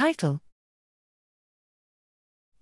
[0.00, 0.40] Title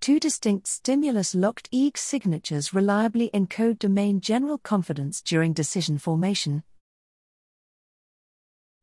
[0.01, 6.65] Two distinct stimulus locked EEG signatures reliably encode domain general confidence during decision formation.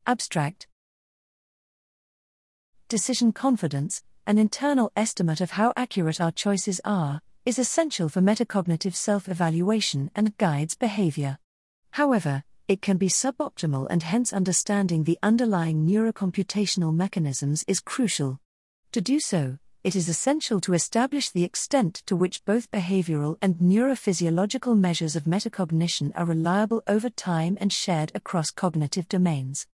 [0.06, 0.68] Abstract
[2.88, 8.94] Decision confidence, an internal estimate of how accurate our choices are, is essential for metacognitive
[8.94, 11.36] self evaluation and guides behavior.
[11.90, 18.40] However, it can be suboptimal, and hence understanding the underlying neurocomputational mechanisms is crucial.
[18.96, 23.56] To do so, it is essential to establish the extent to which both behavioral and
[23.56, 29.66] neurophysiological measures of metacognition are reliable over time and shared across cognitive domains.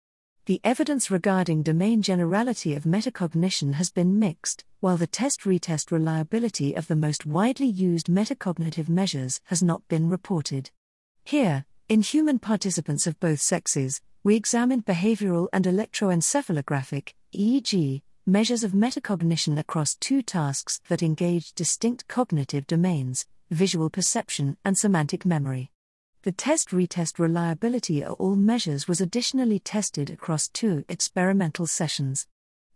[0.46, 6.74] The evidence regarding domain generality of metacognition has been mixed, while the test retest reliability
[6.74, 10.72] of the most widely used metacognitive measures has not been reported.
[11.22, 18.70] Here, in human participants of both sexes, we examined behavioral and electroencephalographic, EEG, measures of
[18.70, 25.70] metacognition across two tasks that engage distinct cognitive domains visual perception and semantic memory.
[26.22, 32.26] The test retest reliability of all measures was additionally tested across two experimental sessions.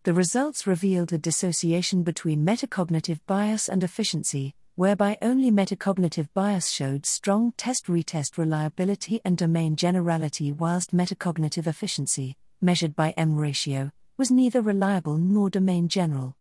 [0.03, 7.07] The results revealed a dissociation between metacognitive bias and efficiency, whereby only metacognitive bias showed
[7.07, 14.31] strong test retest reliability and domain generality, whilst metacognitive efficiency, measured by M ratio, was
[14.31, 16.35] neither reliable nor domain general.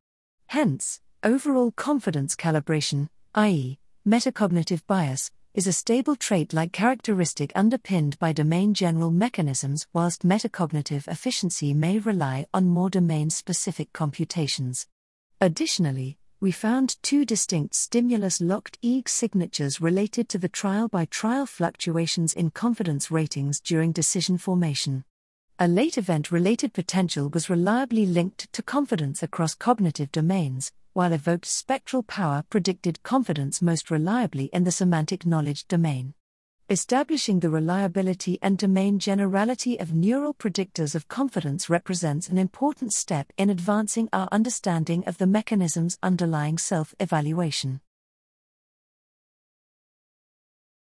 [0.47, 8.33] Hence, overall confidence calibration, i.e., metacognitive bias, is a stable trait like characteristic underpinned by
[8.33, 14.87] domain general mechanisms, whilst metacognitive efficiency may rely on more domain specific computations.
[15.39, 21.45] Additionally, we found two distinct stimulus locked EEG signatures related to the trial by trial
[21.45, 25.03] fluctuations in confidence ratings during decision formation.
[25.57, 31.45] A late event related potential was reliably linked to confidence across cognitive domains, while evoked
[31.45, 36.13] spectral power predicted confidence most reliably in the semantic knowledge domain.
[36.69, 43.31] Establishing the reliability and domain generality of neural predictors of confidence represents an important step
[43.38, 47.79] in advancing our understanding of the mechanisms underlying self evaluation.